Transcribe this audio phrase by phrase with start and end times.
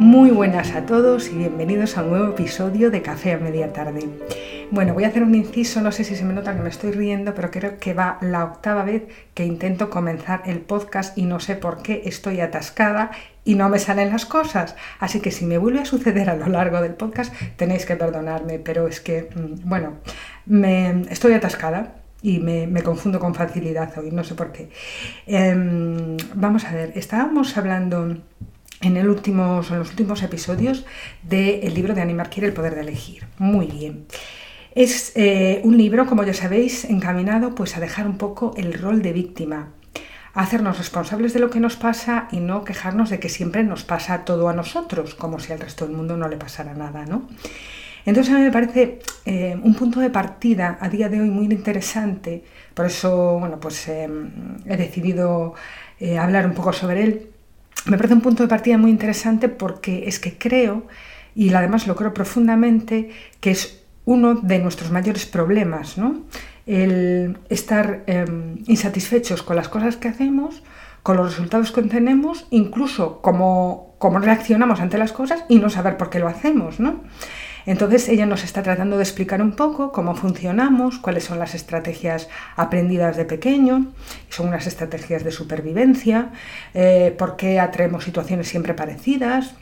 [0.00, 4.08] Muy buenas a todos y bienvenidos a un nuevo episodio de Café a Media Tarde.
[4.70, 6.92] Bueno, voy a hacer un inciso, no sé si se me nota que me estoy
[6.92, 9.02] riendo, pero creo que va la octava vez
[9.34, 13.10] que intento comenzar el podcast y no sé por qué estoy atascada
[13.44, 14.74] y no me salen las cosas.
[15.00, 18.58] Así que si me vuelve a suceder a lo largo del podcast, tenéis que perdonarme,
[18.58, 19.98] pero es que, mm, bueno,
[20.46, 24.70] me, estoy atascada y me, confundo con facilidad hoy, no sé por qué.
[25.26, 28.16] Em, vamos a ver, estábamos hablando
[28.80, 30.84] en, el últimos, en los últimos episodios
[31.22, 33.24] del libro de Animar quiere el poder de elegir.
[33.38, 34.06] Muy bien.
[34.74, 39.02] Es eh, un libro, como ya sabéis, encaminado pues, a dejar un poco el rol
[39.02, 39.70] de víctima,
[40.32, 43.82] a hacernos responsables de lo que nos pasa y no quejarnos de que siempre nos
[43.82, 47.04] pasa todo a nosotros, como si al resto del mundo no le pasara nada.
[47.04, 47.28] ¿no?
[48.06, 51.46] Entonces a mí me parece eh, un punto de partida a día de hoy muy
[51.46, 54.30] interesante, por eso bueno, pues, em,
[54.66, 55.54] he decidido
[55.98, 57.30] eh, hablar un poco sobre él
[57.86, 60.86] me parece un punto de partida muy interesante porque es que creo,
[61.34, 66.22] y además lo creo profundamente, que es uno de nuestros mayores problemas, ¿no?
[66.66, 70.62] El estar em, insatisfechos con las cosas que hacemos,
[71.02, 75.96] con los resultados que obtenemos, incluso cómo, cómo reaccionamos ante las cosas y no saber
[75.96, 77.00] por qué lo hacemos, ¿no?
[77.66, 82.28] Entonces ella nos está tratando de explicar un poco cómo funcionamos, cuáles son las estrategias
[82.56, 83.86] aprendidas de pequeño,
[84.28, 86.30] son unas estrategias de supervivencia,
[86.74, 89.54] eh, por qué atraemos situaciones siempre parecidas,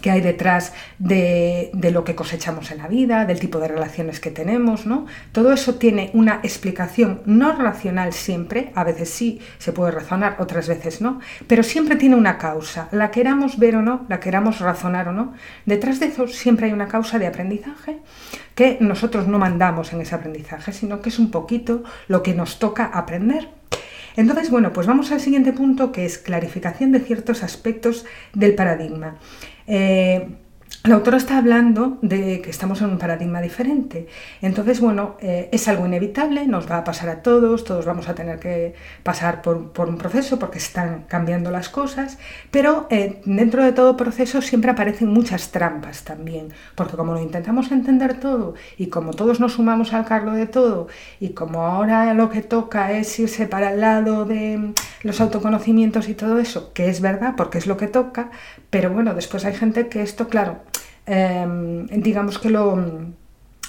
[0.00, 4.30] qué hay detrás de, lo que cosechamos en la vida, del tipo de relaciones que
[4.30, 5.06] tenemos, ¿no?
[5.32, 10.68] Todo eso tiene una explicación no racional siempre, a veces sí se puede razonar, otras
[10.68, 15.08] veces no, pero siempre tiene una causa, la queramos ver o no, la queramos razonar
[15.08, 15.34] o no,
[15.66, 17.98] detrás de eso siempre hay una causa de aprendizaje
[18.54, 22.58] que nosotros no mandamos en ese aprendizaje, sino que es un poquito lo que nos
[22.58, 23.48] toca aprender.
[24.16, 29.14] Entonces, bueno, pues vamos al siguiente punto que es clarificación de ciertos aspectos del paradigma.
[29.68, 30.26] Eh,
[30.84, 34.06] la autora está hablando de que estamos en un paradigma diferente.
[34.40, 38.14] Entonces, bueno, eh, es algo inevitable, nos va a pasar a todos, todos vamos a
[38.14, 42.18] tener que pasar por, un proceso porque están cambiando las cosas,
[42.50, 47.70] pero eh, dentro de todo proceso siempre aparecen muchas trampas también, porque como lo intentamos
[47.72, 50.86] entender todo y como todos nos sumamos al cargo de todo
[51.18, 56.14] y como ahora lo que toca es irse para el lado de los autoconocimientos y
[56.14, 58.30] todo eso, que es verdad porque es lo que toca,
[58.70, 60.60] pero bueno, después hay gente que esto, claro,
[61.10, 62.76] Em, digamos que lo,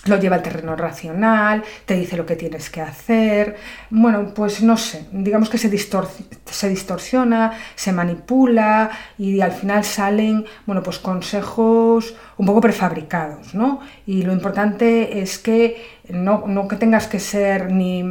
[0.06, 3.56] lo lleva al terreno racional, te dice lo que tienes que hacer.
[3.90, 10.46] Bueno, pues no sé, digamos que se, se distorsiona, se manipula y al final salen,
[10.66, 13.80] bueno, pues consejos un poco prefabricados, ¿no?
[14.06, 18.04] Y lo importante es que no, no que tengas que ser ni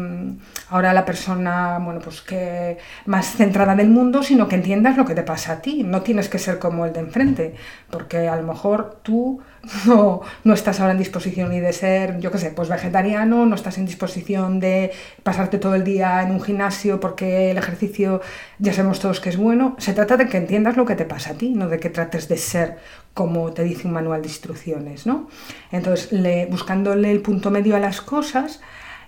[0.70, 5.14] ahora la persona, bueno, pues que más centrada del mundo, sino que entiendas lo que
[5.14, 5.82] te pasa a ti.
[5.82, 7.54] No tienes que ser como el de enfrente,
[7.90, 9.40] porque a lo mejor tú
[9.86, 13.54] no, no estás ahora en disposición ni de ser, yo qué sé, pues vegetariano, no
[13.54, 14.92] estás en disposición de
[15.22, 18.20] pasarte todo el día en un gimnasio porque el ejercicio
[18.58, 19.76] ya sabemos todos que es bueno.
[19.78, 22.28] Se trata de que entiendas lo que te pasa a ti, no de que trates
[22.28, 22.78] de ser
[23.14, 25.28] como te dice un manual de instrucciones, ¿no?
[25.72, 28.60] Entonces, le, buscándole el punto medio a las cosas,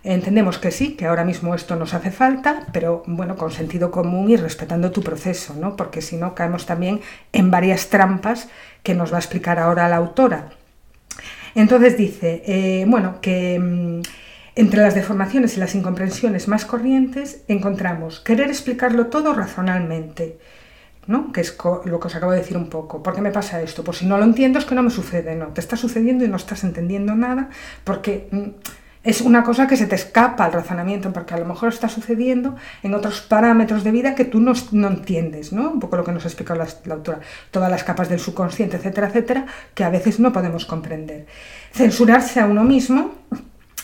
[0.03, 4.31] Entendemos que sí, que ahora mismo esto nos hace falta, pero bueno, con sentido común
[4.31, 5.77] y respetando tu proceso, ¿no?
[5.77, 7.01] Porque si no caemos también
[7.33, 8.49] en varias trampas
[8.83, 10.51] que nos va a explicar ahora la autora.
[11.55, 14.03] Entonces dice, eh, bueno, que mm,
[14.55, 20.39] entre las deformaciones y las incomprensiones más corrientes encontramos querer explicarlo todo razonalmente,
[21.07, 21.33] ¿no?
[21.33, 23.03] que es lo que os acabo de decir un poco.
[23.03, 23.85] ¿Por qué me pasa esto?
[23.85, 26.29] Pues si no lo entiendo es que no me sucede, no, te está sucediendo y
[26.29, 27.51] no estás entendiendo nada
[27.85, 28.49] porque mm,
[29.03, 32.57] es una cosa que se te escapa al razonamiento, porque a lo mejor está sucediendo
[32.83, 34.53] en otros parámetros de vida que tú no,
[34.89, 35.71] entiendes, ¿no?
[35.71, 37.21] Un poco lo que nos ha explicado la, autora,
[37.51, 41.27] todas las capas del subconsciente, etcétera, etcétera, que a veces no podemos comprender.
[41.73, 43.15] Censurarse a uno mismo,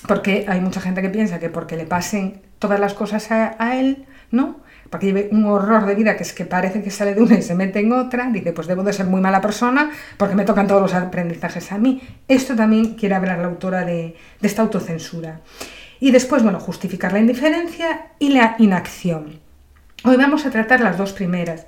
[0.06, 4.04] porque hay mucha gente que piensa que porque le pasen todas las cosas a él,
[4.30, 4.65] ¿no?
[4.90, 7.42] Porque lleve un horror de vida que es que parece que sale de una y
[7.42, 10.66] se mete en otra, dice, pues debo de ser muy mala persona porque me tocan
[10.66, 12.02] todos los aprendizajes a mí.
[12.28, 15.40] Esto también quiere hablar la autora de, de esta autocensura.
[15.98, 19.40] Y después, bueno, justificar la indiferencia y la inacción.
[20.04, 21.66] Hoy vamos a tratar las dos primeras.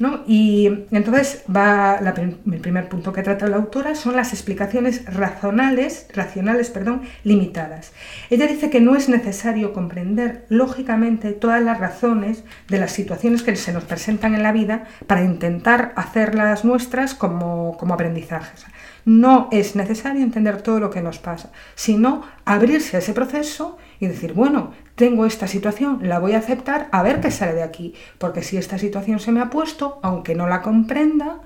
[0.00, 0.24] ¿No?
[0.26, 6.70] Y entonces va el primer punto que trata la autora son las explicaciones racionales, racionales
[6.70, 7.92] perdón, limitadas.
[8.30, 13.54] Ella dice que no es necesario comprender lógicamente todas las razones de las situaciones que
[13.56, 18.64] se nos presentan en la vida para intentar hacerlas nuestras como, como aprendizajes.
[19.10, 24.06] No es necesario entender todo lo que nos pasa, sino abrirse a ese proceso y
[24.06, 27.92] decir, bueno, tengo esta situación, la voy a aceptar, a ver qué sale de aquí,
[28.18, 31.40] porque si esta situación se me ha puesto, aunque no la comprenda,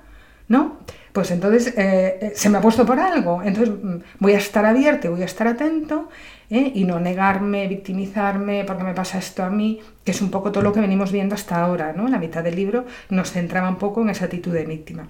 [0.47, 0.77] ¿no?
[1.15, 4.67] Pues entonces eh, eh, se me ha puesto por algo, entonces mm, voy a estar
[4.67, 6.11] abierto, voy a estar atento
[6.51, 6.71] ¿eh?
[6.75, 10.63] y no negarme, victimizarme, porque me pasa esto a mí, que es un poco todo
[10.63, 12.09] lo que venimos viendo hasta ahora, ¿no?
[12.09, 15.09] La mitad del libro nos centraba un poco en esa actitud de víctima.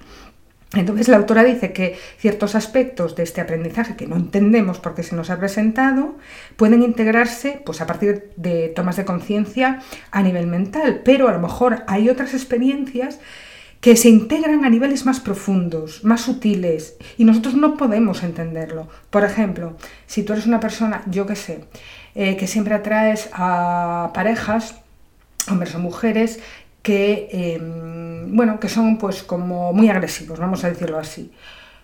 [0.75, 5.17] Entonces la autora dice que ciertos aspectos de este aprendizaje que no entendemos porque se
[5.17, 6.17] nos ha presentado
[6.57, 9.81] pueden integrarse pues, a partir de tomas de conciencia
[10.11, 13.19] a nivel mental, pero a lo mejor hay otras experiencias
[13.85, 18.89] que se integran a niveles más profundos, más sutiles, y nosotros no podemos entenderlo.
[19.11, 19.77] Por ejemplo,
[20.07, 21.67] si tú eres una persona, yo qué sé,
[22.15, 24.77] eh, que siempre atraes a parejas,
[25.51, 26.41] hombres o mujeres,
[26.85, 31.33] que, em, bueno, que son pues como muy agresivos, vamos a decirlo así.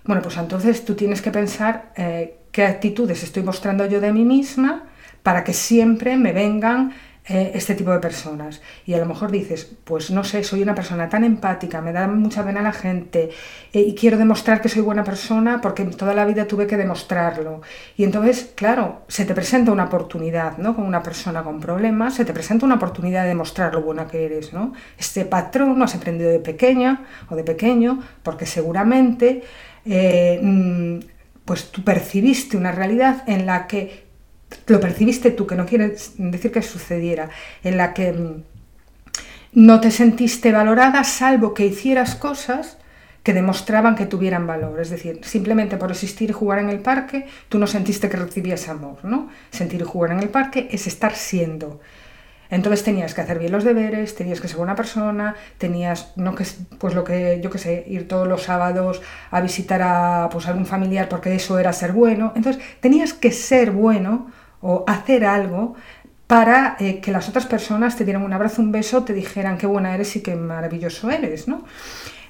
[0.05, 4.25] Bueno, pues entonces tú tienes que pensar eh, qué actitudes estoy mostrando yo de mí
[4.25, 4.85] misma
[5.23, 6.93] para que siempre me vengan
[7.27, 8.61] eh, este tipo de personas.
[8.87, 12.09] Y a lo mejor dices, pues no sé, soy una persona tan empática, me da
[12.09, 13.31] mucha pena la gente
[13.73, 17.61] eh, y quiero demostrar que soy buena persona porque toda la vida tuve que demostrarlo.
[17.97, 20.75] Y entonces, claro, se te presenta una oportunidad, ¿no?
[20.75, 24.25] Con una persona con problemas, se te presenta una oportunidad de demostrar lo buena que
[24.25, 24.73] eres, ¿no?
[24.99, 29.43] Este patrón lo has aprendido de pequeña o de pequeño porque seguramente...
[29.87, 30.99] Eh, mm,
[31.51, 34.10] pues tú percibiste una realidad en la que
[34.67, 37.31] lo percibiste tú, que no quieres decir que sucediera,
[37.63, 38.43] en la que mm,
[39.53, 42.79] no te sentiste valorada salvo que hicieras cosas
[43.23, 44.81] que demostraban que tuvieran valor.
[44.81, 48.69] Es decir, simplemente por existir y jugar en el parque, tú no sentiste que recibías
[48.69, 49.29] amor, ¿no?
[49.51, 51.81] Sentir y jugar en el parque es estar siendo.
[52.51, 56.45] Entonces tenías que hacer bien los deberes, tenías que ser buena persona, tenías, no que,
[56.79, 59.01] pues lo que, yo qué sé, ir todos los sábados
[59.31, 62.33] a visitar a pues, algún familiar porque eso era ser bueno.
[62.35, 65.75] Entonces tenías que ser bueno o hacer algo
[66.27, 69.67] para eh, que las otras personas te dieran un abrazo, un beso, te dijeran qué
[69.67, 71.65] buena eres y qué maravilloso eres, ¿no?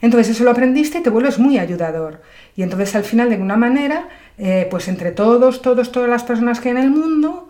[0.00, 2.23] Entonces eso lo aprendiste y te vuelves muy ayudador.
[2.56, 6.61] Y entonces al final, de alguna manera, eh, pues entre todos, todos, todas las personas
[6.61, 7.49] que hay en el mundo,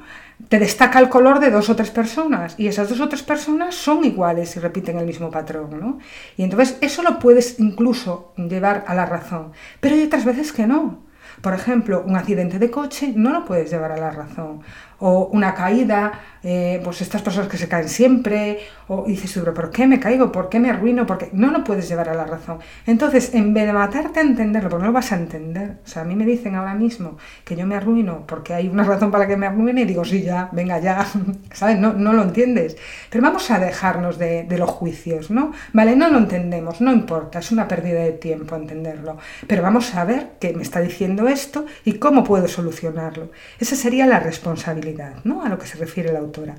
[0.49, 3.75] te destaca el color de dos o tres personas y esas dos o tres personas
[3.75, 5.99] son iguales y repiten el mismo patrón, ¿no?
[6.37, 10.67] Y entonces eso lo puedes incluso llevar a la razón, pero hay otras veces que
[10.67, 11.10] no.
[11.41, 14.61] Por ejemplo, un accidente de coche no lo puedes llevar a la razón.
[14.99, 19.71] O una caída, eh, pues estas personas que se caen siempre, o dices, pero ¿por
[19.71, 20.33] qué me caigo?
[20.33, 21.07] ¿Por qué me arruino?
[21.07, 22.59] Porque no lo puedes llevar a la razón.
[22.87, 25.79] Entonces, en vez de matarte a entenderlo, porque no lo vas a entender.
[25.85, 28.85] O sea, a mí me dicen ahora mismo que yo me arruino porque hay una
[28.91, 31.07] razón para que me arruine y digo, sí, ya, venga, ya,
[31.53, 31.79] ¿sabes?
[31.79, 32.77] No, no lo entiendes.
[33.11, 35.53] Pero vamos a dejarnos de, de los juicios, ¿no?
[35.73, 39.19] Vale, no lo entendemos, no importa, es una pérdida de tiempo entenderlo.
[39.47, 43.31] Pero vamos a ver qué me está diciendo esto y cómo puedo solucionarlo.
[43.59, 45.45] Esa sería la responsabilidad, ¿no?
[45.45, 46.55] A lo que se refiere la autora.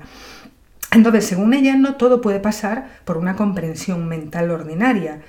[0.92, 5.20] Entonces, según ella, no todo puede pasar por una comprensión mental ordinaria.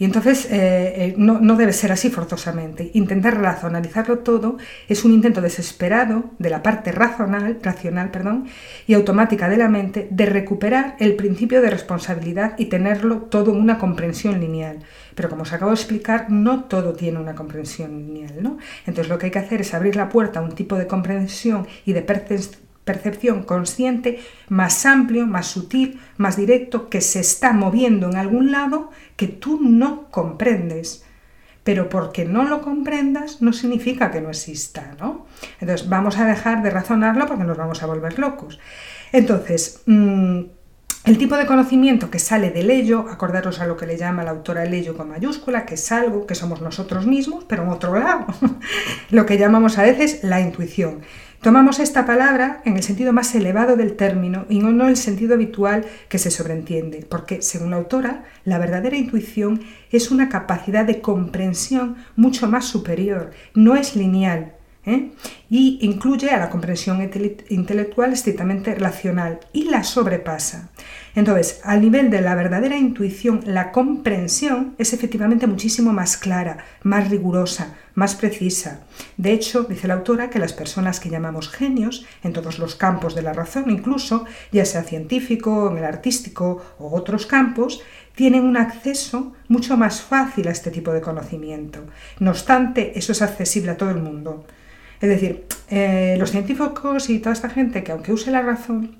[0.00, 2.90] Y entonces eh, eh, no, no, debe ser así forzosamente.
[2.94, 4.56] Intentar racionalizarlo todo
[4.88, 8.46] es un intento desesperado de la parte racional, racional perdón,
[8.86, 13.58] y automática de la mente de recuperar el principio de responsabilidad y tenerlo todo en
[13.58, 14.78] una comprensión lineal.
[15.14, 18.42] Pero como os acabo de explicar, no todo tiene una comprensión lineal.
[18.42, 18.56] ¿no?
[18.86, 21.66] Entonces lo que hay que hacer es abrir la puerta a un tipo de comprensión
[21.84, 24.18] y de percepción percepción consciente
[24.48, 29.60] más amplio, más sutil, más directo, que se está moviendo en algún lado que tú
[29.62, 31.04] no comprendes.
[31.62, 35.26] Pero porque no lo comprendas no significa que no exista, ¿no?
[35.60, 38.58] Entonces vamos a dejar de razonarlo porque nos vamos a volver locos.
[39.12, 40.40] Entonces, mm,
[41.04, 44.32] el tipo de conocimiento que sale del ello, acordaros a lo que le llama la
[44.32, 47.98] autora el ello con mayúscula, que es algo que somos nosotros mismos, pero en otro
[47.98, 48.26] lado,
[49.10, 51.00] lo que llamamos a veces la intuición.
[51.40, 55.32] Tomamos esta palabra en el sentido más elevado del término y no en el sentido
[55.32, 61.00] habitual que se sobreentiende, porque, según la autora, la verdadera intuición es una capacidad de
[61.00, 64.52] comprensión mucho más superior, no es lineal,
[64.86, 65.10] ¿eh?
[65.48, 67.02] y incluye a la comprensión
[67.48, 70.70] intelectual estrictamente racional y la sobrepasa.
[71.14, 77.10] Entonces, al nivel de la verdadera intuición, la comprensión es efectivamente muchísimo más clara, más
[77.10, 78.84] rigurosa, más precisa.
[79.16, 83.16] De hecho, dice la autora que las personas que llamamos genios, en todos los campos
[83.16, 87.82] de la razón incluso, ya sea científico, en el artístico o otros campos,
[88.14, 91.80] tienen un acceso mucho más fácil a este tipo de conocimiento.
[92.20, 94.44] No obstante, eso es accesible a todo el mundo.
[95.00, 98.96] Es decir, eh, los científicos y toda esta gente que aunque use la razón,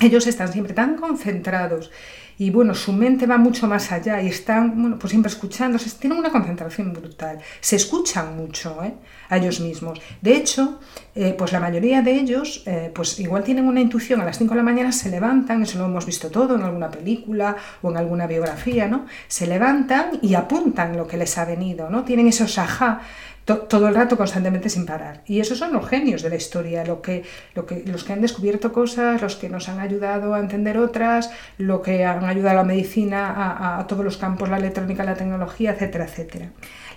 [0.00, 1.90] ellos están siempre tan concentrados
[2.38, 6.18] y bueno, su mente va mucho más allá y están bueno, pues siempre escuchándose, tienen
[6.18, 8.92] una concentración brutal, se escuchan mucho ¿eh?
[9.30, 10.00] a ellos mismos.
[10.20, 10.78] De hecho,
[11.14, 12.62] eh, pues la mayoría de ellos,
[12.94, 15.86] pues igual tienen una intuición, a las 5 de la mañana se levantan, eso lo
[15.86, 19.06] hemos visto todo en alguna película o en alguna biografía, ¿no?
[19.28, 22.04] Se levantan y apuntan lo que les ha venido, ¿no?
[22.04, 23.00] Tienen esos ajá
[23.46, 25.22] todo el rato constantemente sin parar.
[25.24, 27.22] Y esos son los genios de la historia, lo que,
[27.54, 31.30] lo que, los que han descubierto cosas, los que nos han ayudado a entender otras,
[31.56, 35.72] lo que han ayudado a la medicina, a, todos los campos, la electrónica, la tecnología,
[35.72, 36.50] etcétera, etcétera.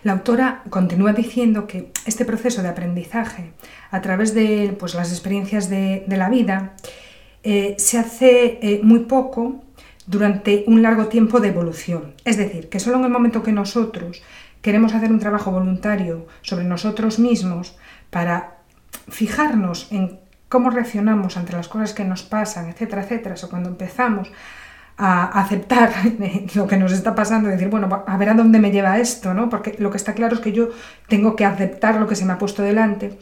[0.04, 3.52] La autora continúa diciendo que este proceso de aprendizaje
[3.92, 6.74] a través de pues, las experiencias de, de la vida
[7.44, 9.62] eh, se hace eh, muy poco
[10.10, 12.16] durante un largo tiempo de evolución.
[12.26, 14.24] Es decir, que solo en el momento que nosotros
[14.62, 17.78] queremos hacer un trabajo voluntario sobre nosotros mismos
[18.10, 18.58] para
[19.08, 24.32] fijarnos en cómo reaccionamos ante las cosas que nos pasan, etcétera, etcétera, o cuando empezamos
[24.98, 25.94] a aceptar
[26.56, 29.48] lo que nos está pasando decir, bueno, a ver a dónde me lleva esto, ¿no?
[29.48, 30.70] Porque lo que está claro es que yo
[31.08, 33.18] tengo que aceptar lo que se me ha puesto delante.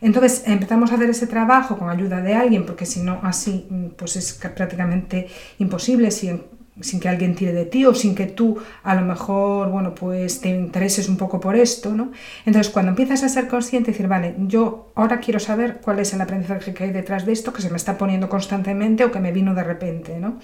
[0.00, 3.68] Entonces empezamos a hacer ese trabajo con ayuda de alguien, porque si no, así
[3.98, 5.28] pues es prácticamente
[5.58, 6.10] imposible.
[6.10, 6.40] Si
[6.80, 10.40] sin que alguien tire de ti o sin que tú a lo mejor, bueno, pues
[10.40, 12.12] te intereses un poco por esto, ¿no?
[12.46, 16.20] Entonces, cuando empiezas a ser consciente decir, vale, yo ahora quiero saber cuál es el
[16.20, 19.32] aprendizaje que hay detrás de esto que se me está poniendo constantemente o que me
[19.32, 20.38] vino de repente, ¿no?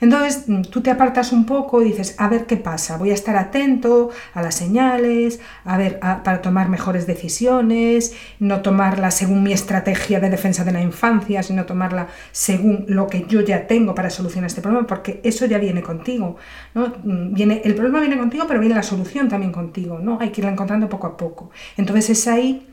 [0.00, 3.36] Entonces, tú te apartas un poco y dices, a ver qué pasa, voy a estar
[3.36, 10.20] atento a las señales, a ver, para tomar mejores decisiones, no tomarla según mi estrategia
[10.20, 14.48] de defensa de la infancia, sino tomarla según lo que yo ya tengo para solucionar
[14.48, 16.36] este problema, porque eso ya viene contigo.
[16.74, 16.92] ¿no?
[17.02, 19.98] Mm, viene, el problema viene contigo, pero viene la solución también contigo.
[19.98, 20.18] ¿no?
[20.20, 21.50] Hay que irla encontrando poco a poco.
[21.76, 22.66] Entonces es ahí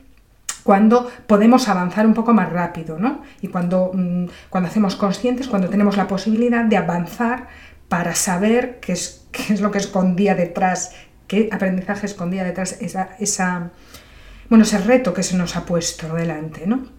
[0.66, 3.22] cuando podemos avanzar un poco más rápido, ¿no?
[3.40, 7.46] Y cuando, mm, cuando hacemos conscientes, cuando tenemos la posibilidad de avanzar
[7.88, 10.90] para saber qué es, qué es lo que escondía detrás,
[11.28, 13.70] qué aprendizaje escondía detrás esa, esa,
[14.50, 16.95] bueno, ese reto que se nos ha puesto delante, ¿no?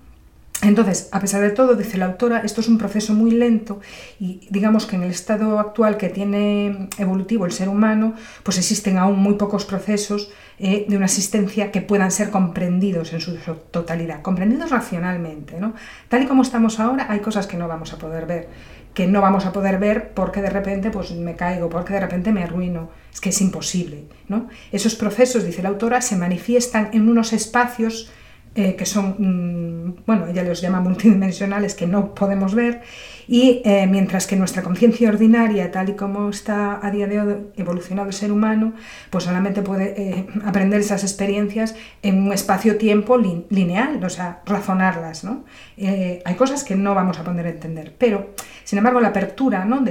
[0.64, 3.80] Entonces, a pesar de todo, dice la autora, esto es un proceso muy lento
[4.20, 8.98] y digamos que en el estado actual que tiene evolutivo el ser humano, pues existen
[8.98, 13.36] aún muy pocos procesos eh, de una existencia que puedan ser comprendidos en su
[13.70, 15.60] totalidad, comprendidos racionalmente.
[15.60, 15.76] ¿no?
[16.10, 18.50] Tal y como estamos ahora, hay cosas que no vamos a poder ver,
[18.96, 22.32] que no vamos a poder ver porque de repente pues, me caigo, porque de repente
[22.32, 22.90] me arruino.
[23.14, 24.06] Es que es imposible.
[24.28, 24.48] ¿no?
[24.72, 28.10] Esos procesos, dice la autora, se manifiestan en unos espacios
[28.58, 32.82] eh, que son, mm, bueno, ella los llama multidimensionales, que no podemos ver,
[33.28, 37.36] y eh, mientras que nuestra conciencia ordinaria, tal y como está a día de hoy
[37.56, 38.74] evolucionado el ser humano,
[39.12, 45.46] pues solamente puede eh, aprender esas experiencias en un espacio-tiempo lineal, o sea, razonarlas, ¿no?
[45.78, 48.32] hay cosas que no vamos a poder entender, pero,
[48.64, 49.82] sin embargo, la apertura ¿no?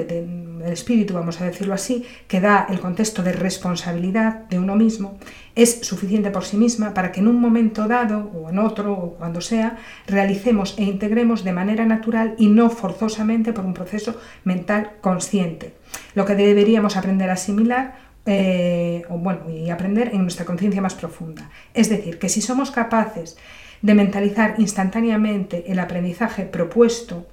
[0.58, 5.18] Del espíritu, vamos a decirlo así, que da el contexto de responsabilidad de uno mismo,
[5.54, 9.14] es suficiente por sí misma para que en un momento dado, o en otro, o
[9.14, 14.92] cuando sea, realicemos e integremos de manera natural y no forzosamente por un proceso mental
[15.00, 15.74] consciente.
[16.14, 20.94] Lo que deberíamos aprender a asimilar eh, o bueno, y aprender en nuestra conciencia más
[20.94, 21.48] profunda.
[21.74, 23.36] Es decir, que si somos capaces
[23.82, 27.26] de mentalizar instantáneamente el aprendizaje propuesto,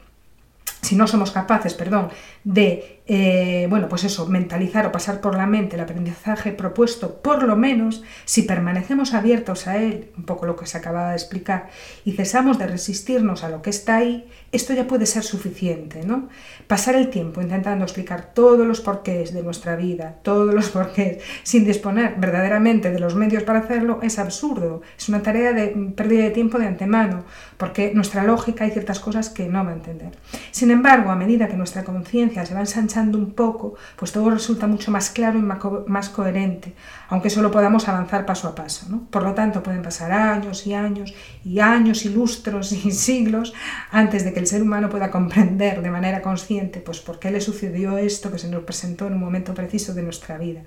[0.84, 2.10] si no somos capaces, perdón,
[2.44, 7.43] de eh, bueno, pues eso, mentalizar o pasar por la mente el aprendizaje propuesto, por
[7.43, 11.69] lo menos si permanecemos abiertos a él, un poco lo que se acababa de explicar,
[12.05, 16.29] y cesamos de resistirnos a lo que está ahí, esto ya puede ser suficiente, ¿no?
[16.67, 21.65] Pasar el tiempo intentando explicar todos los porqués de nuestra vida, todos los porqués, sin
[21.65, 26.31] disponer verdaderamente de los medios para hacerlo, es absurdo, es una tarea de pérdida de
[26.31, 27.25] tiempo de antemano,
[27.57, 30.12] porque nuestra lógica hay ciertas cosas que no va a entender.
[30.51, 34.67] Sin embargo, a medida que nuestra conciencia se va ensanchando, un poco, pues todo resulta
[34.67, 36.73] mucho más claro y más coherente,
[37.09, 38.88] aunque solo podamos avanzar paso a paso.
[38.89, 39.07] ¿no?
[39.09, 43.53] Por lo tanto, pueden pasar años y años y años y lustros y siglos
[43.91, 47.41] antes de que el ser humano pueda comprender de manera consciente pues, por qué le
[47.41, 50.62] sucedió esto que se nos presentó en un momento preciso de nuestra vida.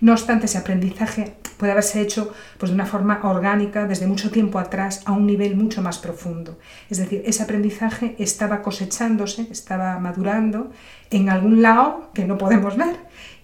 [0.00, 4.58] No obstante, ese aprendizaje puede haberse hecho pues, de una forma orgánica desde mucho tiempo
[4.58, 6.58] atrás a un nivel mucho más profundo.
[6.88, 10.70] Es decir, ese aprendizaje estaba cosechándose, estaba madurando
[11.10, 12.96] en algún lado que no podemos ver.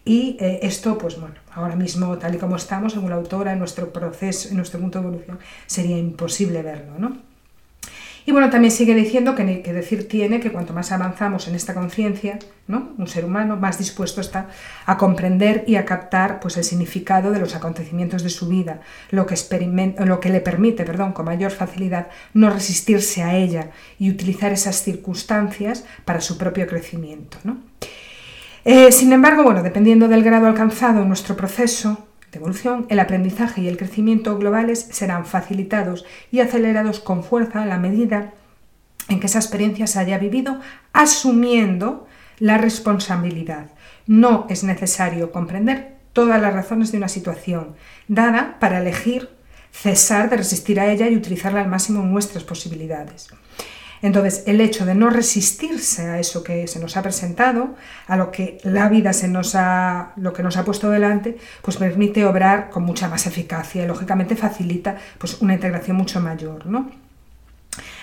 [0.04, 3.58] Y eh, esto, pues bueno, ahora mismo, tal y como estamos, según la autora, en
[3.58, 7.16] nuestro proceso, en nuestro punto de evolución, sería imposible verlo, ¿no?
[8.28, 12.40] Y bueno, también sigue diciendo que, decir tiene que cuanto más avanzamos en esta conciencia,
[12.66, 12.90] ¿no?
[12.98, 14.48] un ser humano más dispuesto está
[14.84, 18.80] a comprender y a captar pues, el significado de los acontecimientos de su vida,
[19.10, 19.36] lo que,
[20.04, 24.82] lo que le permite perdón, con mayor facilidad no resistirse a ella y utilizar esas
[24.82, 27.38] circunstancias para su propio crecimiento.
[28.64, 32.05] Eh, sin embargo, bueno, dependiendo del grado alcanzado en nuestro proceso,
[32.36, 37.78] evolución, el aprendizaje y el crecimiento globales serán facilitados y acelerados con fuerza en la
[37.78, 38.32] medida
[39.08, 40.60] en que esa experiencia se haya vivido
[40.92, 42.06] asumiendo
[42.38, 43.70] la responsabilidad.
[44.06, 47.76] No es necesario comprender todas las razones de una situación
[48.08, 49.28] dada para elegir
[49.70, 53.28] cesar de resistir a ella y utilizarla al máximo en nuestras posibilidades.
[54.02, 57.74] Entonces, el hecho de no resistirse a eso que se nos ha presentado,
[58.06, 61.76] a lo que la vida se nos ha, lo que nos ha puesto delante, pues
[61.76, 66.66] permite obrar con mucha más eficacia y lógicamente facilita pues, una integración mucho mayor.
[66.66, 66.90] ¿no?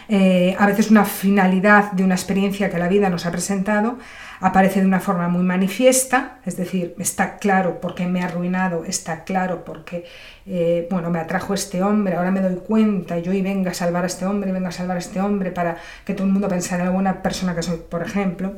[0.09, 3.97] Eh, a veces una finalidad de una experiencia que la vida nos ha presentado
[4.43, 8.83] aparece de una forma muy manifiesta, es decir, está claro por qué me ha arruinado,
[8.83, 10.05] está claro por qué
[10.45, 14.03] eh, bueno, me atrajo este hombre, ahora me doy cuenta, yo y venga a salvar
[14.03, 16.83] a este hombre, venga a salvar a este hombre para que todo el mundo pensara
[16.83, 18.53] en la buena persona que soy, por ejemplo.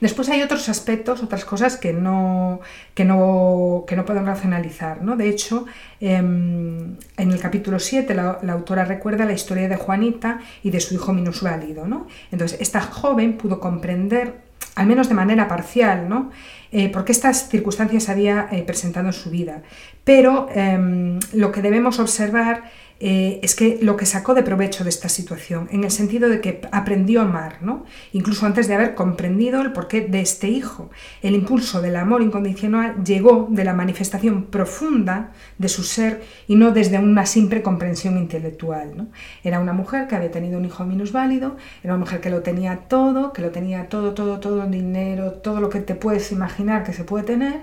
[0.00, 2.60] Después hay otros aspectos, otras cosas que no,
[2.94, 5.02] que no, que no pueden racionalizar.
[5.02, 5.16] ¿no?
[5.16, 5.66] De hecho,
[6.00, 10.94] em, en el capítulo 7 la, autora recuerda la historia de Juanita y de su
[10.94, 11.86] hijo minusválido.
[11.86, 12.08] ¿no?
[12.30, 16.30] Entonces, esta joven pudo comprender, al menos de manera parcial, ¿no?
[16.70, 19.62] Eh, porque estas circunstancias había eh, presentado en su vida.
[20.04, 22.64] Pero em, lo que debemos observar
[23.04, 26.40] eh, es que lo que sacó de provecho de esta situación, en el sentido de
[26.40, 27.84] que aprendió a amar, ¿no?
[28.12, 30.88] incluso antes de haber comprendido el porqué de este hijo.
[31.20, 36.70] El impulso del amor incondicional llegó de la manifestación profunda de su ser y no
[36.70, 38.96] desde una simple comprensión intelectual.
[38.96, 39.08] ¿no?
[39.42, 42.82] Era una mujer que había tenido un hijo minusválido, era una mujer que lo tenía
[42.86, 46.92] todo, que lo tenía todo, todo, todo, dinero, todo lo que te puedes imaginar que
[46.92, 47.62] se puede tener.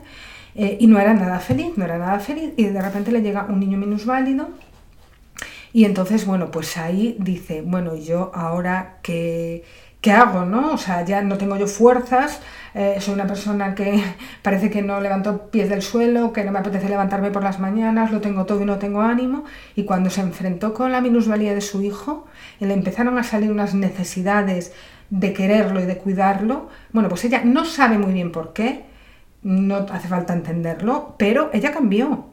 [0.56, 3.46] Eh, y no era nada feliz, no era nada feliz, y de repente le llega
[3.48, 4.50] un niño minusválido
[5.74, 9.64] y entonces, bueno, pues ahí dice, bueno, yo ahora qué,
[10.02, 10.74] qué hago, ¿no?
[10.74, 12.42] O sea, ya no tengo yo fuerzas,
[12.74, 14.02] eh, soy una persona que
[14.42, 18.12] parece que no levanto pies del suelo, que no me apetece levantarme por las mañanas,
[18.12, 19.44] lo tengo todo y no tengo ánimo.
[19.76, 22.28] Y cuando se enfrentó con la minusvalía de su hijo,
[22.60, 24.74] le empezaron a salir unas necesidades
[25.10, 28.86] de quererlo y de cuidarlo, bueno, pues ella no sabe muy bien por qué,
[29.42, 32.26] no hace falta entenderlo, pero ella cambió.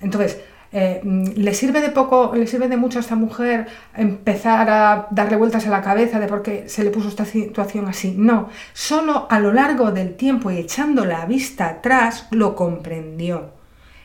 [0.00, 0.40] Entonces,
[0.76, 5.36] eh, ¿Le sirve de poco, le sirve de mucho a esta mujer empezar a darle
[5.36, 8.16] vueltas a la cabeza de por qué se le puso esta situación así?
[8.18, 13.52] No, solo a lo largo del tiempo y echando la vista atrás lo comprendió.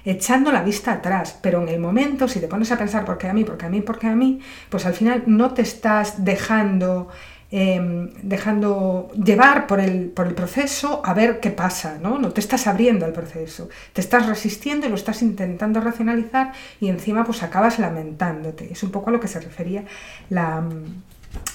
[0.05, 3.27] Echando la vista atrás, pero en el momento, si te pones a pensar por qué
[3.27, 5.63] a mí, por qué a mí, por qué a mí, pues al final no te
[5.63, 7.09] estás dejando
[7.51, 12.19] Em, dejando llevar por el, por el proceso a ver qué pasa, ¿no?
[12.19, 16.89] No te estás abriendo al proceso, te estás resistiendo y lo estás intentando racionalizar y
[16.89, 18.71] encima pues acabas lamentándote.
[18.71, 19.83] Es un poco a lo que se refería
[20.29, 20.63] la,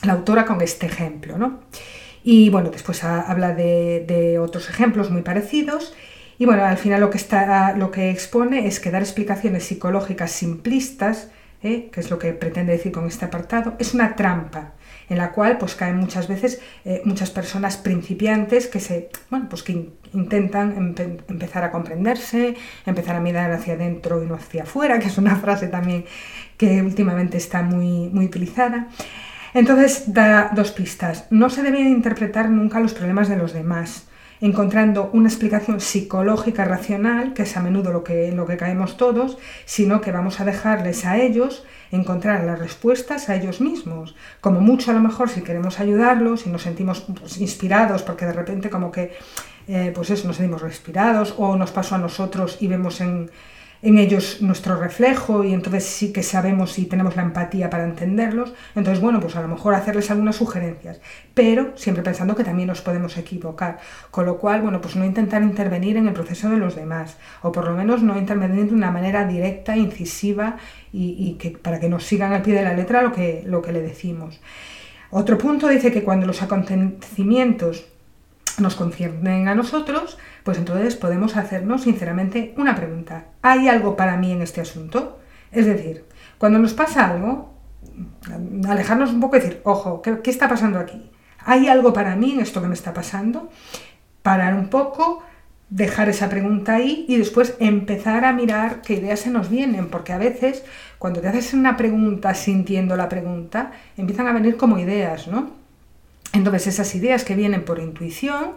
[0.09, 1.61] autora con este ejemplo, ¿no?
[2.25, 5.95] Y bueno, después habla de, otros ejemplos muy parecidos.
[6.39, 10.33] Y bueno, al final lo que, está, lo que expone es que dar explicaciones psicológicas
[10.33, 11.29] simplistas,
[11.63, 11.89] ¿eh?
[11.93, 14.73] que es lo que pretende decir con este apartado, es una trampa
[15.09, 19.63] en la cual pues caen muchas veces eh, muchas personas principiantes que se bueno pues
[19.63, 20.95] que intentan
[21.29, 22.55] empezar a comprenderse
[22.87, 26.05] empezar a mirar hacia adentro y no hacia afuera que es una frase también
[26.57, 28.89] que últimamente está muy muy utilizada.
[29.55, 31.27] Entonces da dos pistas.
[31.31, 34.09] No se deben interpretar nunca los problemas de los demás
[34.41, 39.39] encontrando una explicación psicológica racional, que es a menudo lo que, lo que caemos todos,
[39.65, 44.15] sino que vamos a dejarles a ellos encontrar las respuestas a ellos mismos.
[44.41, 48.33] Como mucho a lo mejor si queremos ayudarlos y nos sentimos pues, inspirados porque de
[48.33, 49.13] repente como que
[49.67, 53.31] eh, pues eso, nos sentimos respirados o nos pasó a nosotros y vemos en,
[53.85, 58.55] en ellos nuestro reflejo y entonces sí que sabemos y tenemos la empatía para entenderlos.
[58.75, 61.01] Entonces, bueno, pues a lo mejor hacerles algunas sugerencias,
[61.35, 63.79] pero siempre pensando que también nos podemos equivocar.
[64.11, 67.53] Con lo cual, bueno, pues no intentar intervenir en el proceso de los demás, o
[67.53, 70.57] por lo menos no intervenir de una manera directa, incisiva
[70.91, 73.73] y, que, para que nos sigan al pie de la letra lo que, lo que
[73.73, 74.41] le decimos.
[75.11, 77.85] Otro punto dice que cuando los acontecimientos
[78.59, 83.25] nos conciernen a nosotros, pues entonces podemos hacernos sinceramente una pregunta.
[83.43, 85.19] ¿Hay algo para mí en este asunto?
[85.51, 86.05] Es decir,
[86.39, 87.55] cuando nos pasa algo,
[88.69, 91.11] alejarnos un poco y decir, ojo, ¿qué, ¿qué, está pasando aquí?
[91.39, 93.51] ¿Hay algo para mí en esto que me está pasando?
[94.23, 95.23] Parar un poco,
[95.71, 100.13] dejar esa pregunta ahí y después empezar a mirar qué ideas se nos vienen, porque
[100.13, 100.63] a veces
[100.99, 105.51] cuando te haces una pregunta sintiendo la pregunta, empiezan a venir como ideas, ¿no?
[106.33, 108.53] Entonces esas ideas que vienen por intuición,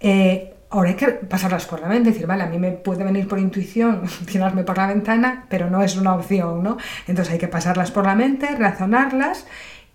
[0.00, 3.26] eh, ahora hay que pasarlas por la mente, decir, vale, a mí me puede venir
[3.26, 6.76] por intuición tirarme por la ventana, pero no es una opción, ¿no?
[7.06, 9.46] Entonces hay que pasarlas por la mente, razonarlas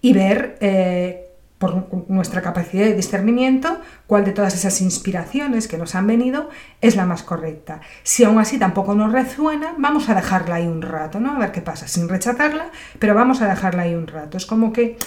[0.01, 1.29] y ver eh,
[1.63, 6.49] por nuestra capacidad de discernimiento cuál de todas esas inspiraciones que nos han venido
[6.81, 7.79] es la más correcta.
[8.03, 11.31] Si aún así tampoco nos resuena, vamos a dejarla ahí un rato, ¿no?
[11.31, 14.35] A ver qué pasa, sin rechazarla, pero vamos a dejarla ahí un rato.
[14.35, 14.97] Es como que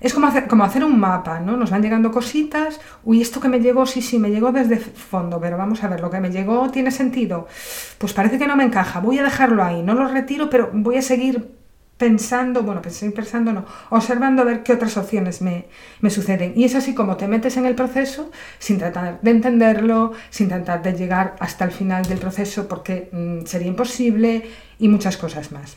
[0.00, 1.56] es como hacer, como hacer un mapa, ¿no?
[1.56, 5.40] Nos van llegando cositas, uy, esto que me llegó, sí, sí, me llegó desde fondo,
[5.40, 7.46] pero vamos a ver, lo que me llegó tiene sentido.
[7.98, 10.96] Pues parece que no me encaja, voy a dejarlo ahí, no lo retiro, pero voy
[10.96, 11.60] a seguir
[12.00, 15.66] pensando, bueno, pensando no, observando a ver qué otras opciones me,
[16.00, 16.54] me, suceden.
[16.56, 20.82] Y es así como te metes en el proceso sin tratar de entenderlo, sin tratar
[20.82, 25.76] de llegar hasta el final del proceso porque mm, sería imposible y muchas cosas más.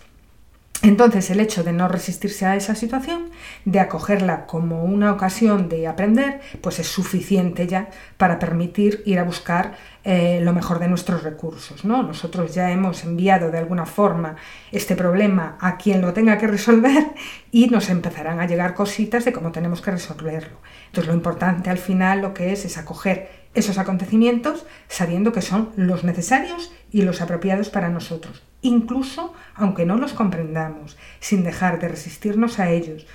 [0.84, 3.30] Entonces el hecho de no resistirse a esa situación,
[3.64, 9.24] de acogerla como una ocasión de aprender, pues es suficiente ya para permitir ir a
[9.24, 11.86] buscar eh, lo mejor de nuestros recursos.
[11.86, 12.04] ¿no?
[12.04, 14.36] Nosotros ya hemos enviado de alguna forma
[14.74, 17.14] este problema a quien lo tenga que resolver
[17.50, 20.58] y nos empezarán a llegar cositas de cómo tenemos que resolverlo.
[20.88, 25.70] Entonces lo importante al final lo que es es acoger esos acontecimientos sabiendo que son
[25.78, 31.90] los necesarios y los apropiados para nosotros incluso aunque no los comprendamos, sin dejar de
[31.90, 33.06] resistirnos a ellos,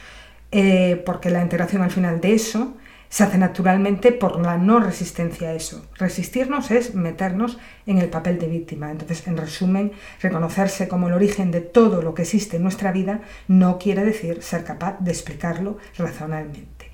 [0.53, 2.77] eh, porque la integración al final de eso
[3.09, 5.87] se hace naturalmente por la no resistencia a eso.
[5.97, 8.91] Resistirnos es meternos en el papel de víctima.
[8.91, 13.23] Entonces, en resumen, reconocerse como el origen de todo lo que existe en nuestra vida
[13.49, 16.91] no quiere decir ser capaz de explicarlo razonablemente.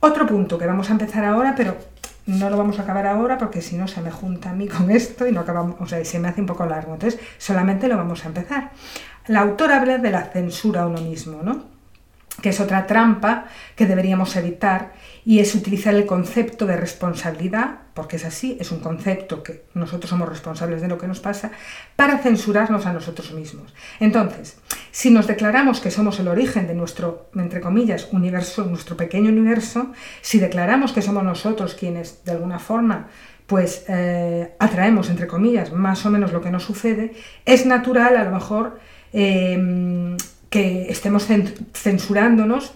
[0.00, 1.76] Otro punto que vamos a empezar ahora, pero
[2.26, 4.90] no lo vamos a acabar ahora porque si no se me junta a mí con
[4.90, 6.94] esto y no acabamos, o sea, se me hace un poco largo.
[6.94, 8.70] Entonces, solamente lo vamos a empezar.
[9.26, 11.73] La autora habla de la censura a uno mismo, ¿no?
[12.42, 14.92] Que es otra trampa que deberíamos evitar,
[15.24, 20.10] y es utilizar el concepto de responsabilidad, porque es así, es un concepto que nosotros
[20.10, 21.52] somos responsables de lo que nos pasa,
[21.96, 23.72] para censurarnos a nosotros mismos.
[24.00, 24.58] Entonces,
[24.90, 29.92] si nos declaramos que somos el origen de nuestro, entre comillas, universo, nuestro pequeño universo,
[30.20, 33.08] si declaramos que somos nosotros quienes, de alguna forma,
[33.46, 37.12] pues eh, atraemos, entre comillas, más o menos lo que nos sucede,
[37.44, 38.80] es natural a lo mejor
[39.12, 40.16] eh,
[40.54, 41.26] que estemos
[41.72, 42.74] censurándonos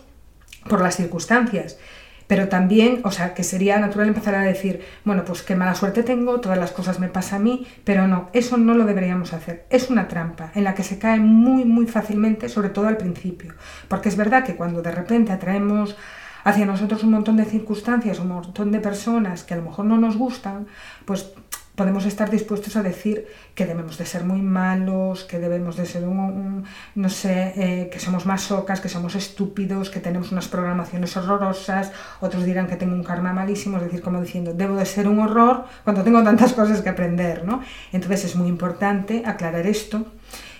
[0.68, 1.78] por las circunstancias.
[2.26, 6.02] Pero también, o sea, que sería natural empezar a decir, bueno, pues qué mala suerte
[6.02, 9.64] tengo, todas las cosas me pasan a mí, pero no, eso no lo deberíamos hacer.
[9.70, 13.54] Es una trampa en la que se cae muy, muy fácilmente, sobre todo al principio.
[13.86, 15.96] Porque es verdad que cuando de repente atraemos
[16.42, 19.98] hacia nosotros un montón de circunstancias, un montón de personas que a lo mejor no
[19.98, 20.66] nos gustan,
[21.04, 21.32] pues
[21.78, 26.04] podemos estar dispuestos a decir que debemos de ser muy malos, que debemos de ser
[26.08, 26.64] un,
[26.96, 32.44] no sé, eh, que somos masocas, que somos estúpidos, que tenemos unas programaciones horrorosas, otros
[32.44, 35.66] dirán que tengo un karma malísimo, es decir, como diciendo, debo de ser un horror
[35.84, 37.62] cuando tengo tantas cosas que aprender, ¿no?
[37.92, 40.04] Entonces es muy importante aclarar esto,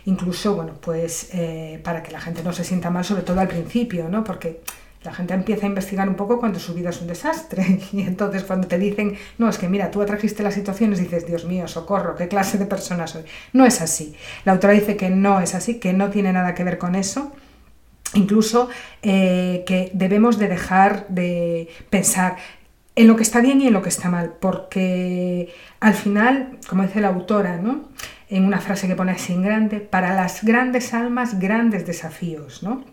[0.04, 3.48] incluso, bueno, pues eh, para que la gente no se sienta mal, sobre todo al
[3.48, 4.22] principio, ¿no?
[4.22, 4.61] Porque
[5.03, 7.81] la gente empieza a investigar un poco cuando su vida es un desastre.
[7.93, 11.45] Y entonces cuando te dicen, no, es que mira, tú atrajiste las situaciones, dices, Dios
[11.45, 13.23] mío, socorro, ¿qué clase de persona soy?
[13.53, 14.15] No es así.
[14.45, 17.33] La autora dice que no es así, que no tiene nada que ver con eso.
[18.15, 18.69] Incluso
[19.03, 22.37] eh, que debemos de dejar de pensar
[22.97, 26.83] en lo que está bien y en lo que está mal, porque al final, como
[26.83, 27.89] dice la autora, ¿no?
[28.31, 32.63] en una frase que pone así en grande, para las grandes almas, grandes desafíos.
[32.63, 32.85] ¿no?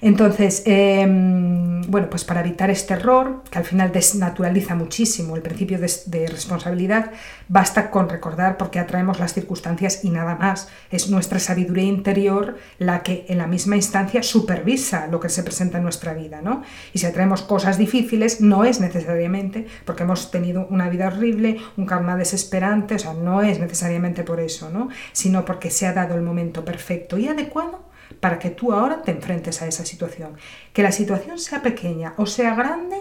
[0.00, 5.78] Entonces, em, bueno, pues para evitar este error, que al final desnaturaliza muchísimo el principio
[5.78, 7.12] de, responsabilidad,
[7.48, 10.68] basta con recordar por qué atraemos las circunstancias y nada más.
[10.90, 15.78] Es nuestra sabiduría interior la que en la misma instancia supervisa lo que se presenta
[15.78, 16.62] en nuestra vida, ¿no?
[16.92, 21.86] Y si atraemos cosas difíciles, no es necesariamente porque hemos tenido una vida horrible, un
[21.86, 24.88] karma desesperante, o sea, no es necesariamente por eso, ¿no?
[25.12, 27.86] Sino porque se ha dado el momento perfecto y adecuado
[28.20, 30.36] para que tú ahora te enfrentes a esa situación.
[30.72, 32.96] Que la situación sea pequeña o sea grande,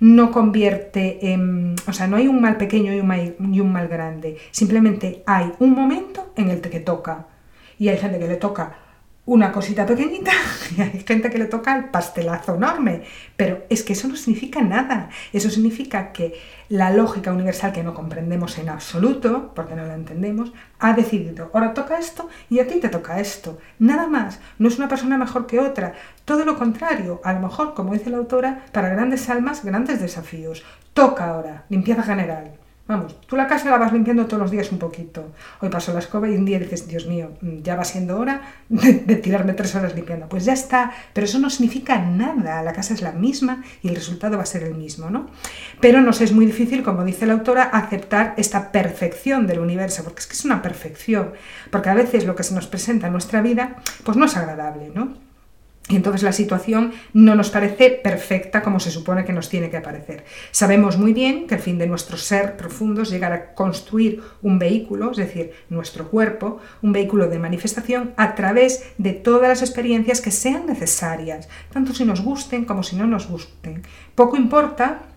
[0.00, 1.76] no convierte en...
[1.86, 4.36] O sea, no hay un mal pequeño y un mal, un mal grande.
[4.50, 7.26] Simplemente hay un momento en el que toca.
[7.78, 8.81] Y hay gente que le toca
[9.24, 10.32] una cosita pequeñita
[10.76, 13.02] y hay gente que le toca el pastelazo enorme.
[13.36, 15.10] Pero es que eso no significa nada.
[15.32, 16.34] Eso significa que
[16.68, 21.74] la lógica universal que no comprendemos en absoluto, porque no la entendemos, ha decidido, ahora
[21.74, 23.58] toca esto y a ti te toca esto.
[23.78, 24.40] Nada más.
[24.58, 25.94] No es una persona mejor que otra.
[26.24, 27.20] Todo lo contrario.
[27.24, 30.64] A lo mejor, como dice la autora, para grandes almas, grandes desafíos.
[30.94, 31.64] Toca ahora.
[31.68, 35.30] Limpieza general Vamos, tú la casa la vas limpiando todos los días un poquito.
[35.60, 37.30] Hoy pasó la escoba y un día dices, Dios mío,
[37.62, 40.28] ya va siendo hora de, tirarme tres horas limpiando.
[40.28, 42.60] Pues ya está, pero eso no significa nada.
[42.62, 45.28] La casa es la misma y el resultado va a ser el mismo, ¿no?
[45.80, 50.20] Pero nos es muy difícil, como dice la autora, aceptar esta perfección del universo, porque
[50.20, 51.32] es que es una perfección.
[51.70, 54.90] Porque a veces lo que se nos presenta en nuestra vida, pues no es agradable,
[54.92, 55.31] ¿no?
[55.92, 59.76] Y entonces la situación no nos parece perfecta como se supone que nos tiene que
[59.76, 60.24] aparecer.
[60.50, 64.58] Sabemos muy bien que el fin de nuestro ser profundo es llegar a construir un
[64.58, 70.22] vehículo, es decir, nuestro cuerpo, un vehículo de manifestación a través de todas las experiencias
[70.22, 73.82] que sean necesarias, tanto si nos gusten como si no nos gusten.
[74.14, 75.11] Poco importa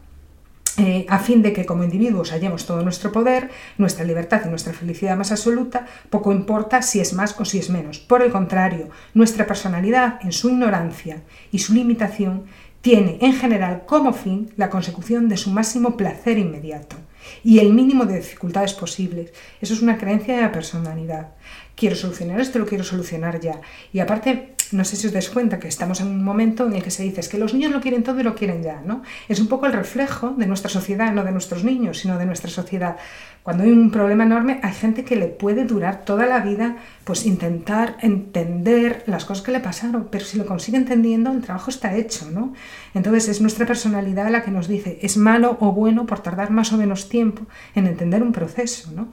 [0.77, 4.73] eh, a fin de que como individuos hallemos todo nuestro poder, nuestra libertad y nuestra
[4.73, 7.99] felicidad más absoluta, poco importa si es más o si es menos.
[7.99, 12.45] Por el contrario, nuestra personalidad, en su ignorancia y su limitación,
[12.81, 16.97] tiene en general como fin la consecución de su máximo placer inmediato
[17.43, 19.33] y el mínimo de dificultades posibles.
[19.61, 21.35] Eso es una creencia de la personalidad.
[21.75, 23.61] Quiero solucionar esto, lo quiero solucionar ya.
[23.91, 26.83] Y aparte, no sé si os dais cuenta que estamos en un momento en el
[26.83, 29.01] que se dice que los niños lo quieren todo y lo quieren ya, ¿no?
[29.29, 32.49] Es un poco el reflejo de nuestra sociedad, no de nuestros niños, sino de nuestra
[32.49, 32.97] sociedad.
[33.43, 37.27] Cuando hay un problema enorme, hay gente que le puede durar toda la vida, pues
[37.27, 41.95] intentar entender las cosas que le pasaron, pero si lo consigue entendiendo, el trabajo está
[41.95, 42.53] hecho, ¿no?
[42.95, 46.73] Entonces es nuestra personalidad la que nos dice, es malo o bueno por tardar más
[46.73, 49.09] o menos tiempo en entender un proceso, ¿no?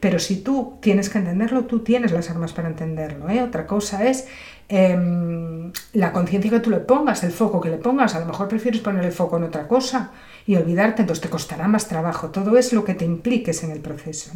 [0.00, 3.42] Pero si tú tienes que entenderlo, tú tienes las armas para entenderlo, ¿eh?
[3.42, 4.26] Otra cosa es
[4.68, 8.48] Em, la conciencia que tú le pongas, el foco que le pongas, a lo mejor
[8.48, 10.10] prefieres poner el foco en otra cosa
[10.46, 12.28] y olvidarte, entonces te costará más trabajo.
[12.28, 14.32] Todo es lo que te impliques en el proceso.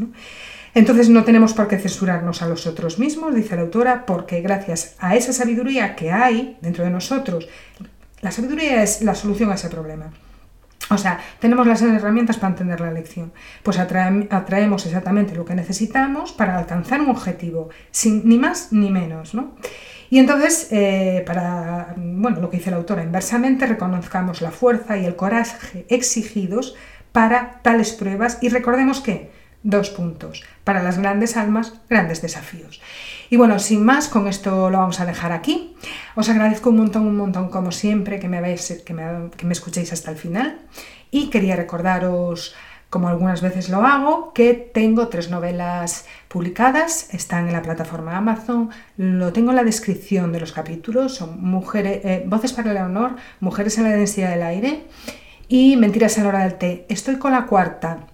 [0.74, 4.96] Entonces no tenemos por qué censurarnos a los otros mismos, dice la autora, porque gracias
[4.98, 7.48] a esa sabiduría que hay dentro de nosotros,
[8.20, 10.12] la sabiduría es la solución a ese problema.
[10.90, 13.32] O sea, tenemos las herramientas para entender la lección.
[13.62, 19.34] Pues atraemos exactamente lo que necesitamos para alcanzar un objetivo, sin ni más ni menos,
[19.34, 19.54] ¿no?
[20.10, 25.04] Y entonces, eh, para, bueno, lo que dice la autora, inversamente reconozcamos la fuerza y
[25.04, 26.76] el coraje exigidos
[27.12, 29.30] para tales pruebas y recordemos que,
[29.62, 32.80] dos puntos, para las grandes almas, grandes desafíos.
[33.30, 35.76] Y bueno, sin más, con esto lo vamos a dejar aquí.
[36.14, 39.52] Os agradezco un montón, un montón, como siempre, que me, veáis, que me, que me
[39.52, 40.58] escuchéis hasta el final.
[41.10, 42.54] Y quería recordaros
[42.90, 48.70] como algunas veces lo hago, que tengo tres novelas publicadas, están en la plataforma Amazon,
[48.96, 53.16] lo tengo en la descripción de los capítulos, son mujeres, eh, Voces para el Honor,
[53.40, 54.84] Mujeres en la densidad del aire
[55.48, 56.86] y Mentiras en la hora del té.
[56.88, 58.06] Estoy con la cuarta,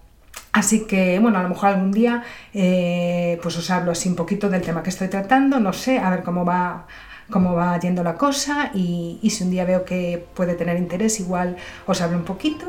[0.51, 4.49] así que bueno, a lo mejor algún día eh, pues os hablo así un poquito
[4.49, 6.87] del tema que estoy tratando, no sé, a ver cómo va
[7.31, 11.57] cómo va yendo la cosa y si un día veo que puede tener interés, igual
[11.87, 12.67] os hablo un poquito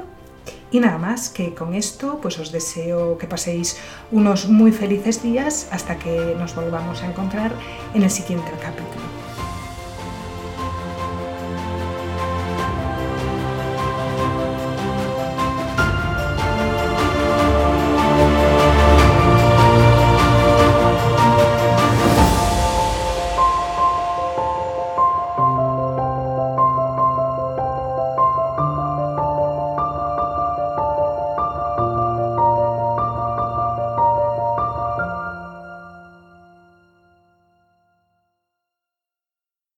[0.75, 3.77] y nada más, que con esto pues os deseo que paséis
[4.11, 7.53] unos muy felices días hasta que nos volvamos a encontrar
[7.93, 9.14] en el siguiente capítulo.